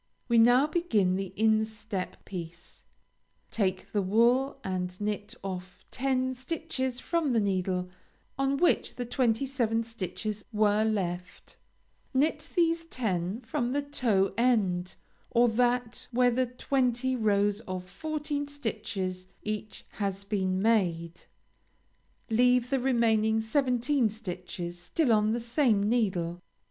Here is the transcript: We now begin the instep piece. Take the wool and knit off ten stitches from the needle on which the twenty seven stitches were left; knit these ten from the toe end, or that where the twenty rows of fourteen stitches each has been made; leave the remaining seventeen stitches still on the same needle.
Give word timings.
We 0.27 0.39
now 0.39 0.65
begin 0.65 1.15
the 1.15 1.31
instep 1.37 2.25
piece. 2.25 2.83
Take 3.51 3.91
the 3.91 4.01
wool 4.01 4.59
and 4.63 4.99
knit 4.99 5.35
off 5.43 5.85
ten 5.91 6.33
stitches 6.33 6.99
from 6.99 7.33
the 7.33 7.39
needle 7.39 7.87
on 8.35 8.57
which 8.57 8.95
the 8.95 9.05
twenty 9.05 9.45
seven 9.45 9.83
stitches 9.83 10.43
were 10.51 10.83
left; 10.83 11.55
knit 12.15 12.49
these 12.55 12.85
ten 12.85 13.41
from 13.41 13.73
the 13.73 13.83
toe 13.83 14.33
end, 14.39 14.95
or 15.29 15.47
that 15.49 16.07
where 16.09 16.31
the 16.31 16.47
twenty 16.47 17.15
rows 17.15 17.59
of 17.67 17.83
fourteen 17.87 18.47
stitches 18.47 19.27
each 19.43 19.85
has 19.91 20.23
been 20.23 20.63
made; 20.63 21.21
leave 22.27 22.71
the 22.71 22.79
remaining 22.79 23.39
seventeen 23.39 24.09
stitches 24.09 24.79
still 24.81 25.13
on 25.13 25.31
the 25.31 25.39
same 25.39 25.87
needle. 25.87 26.41